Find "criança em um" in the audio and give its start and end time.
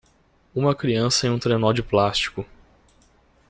0.73-1.37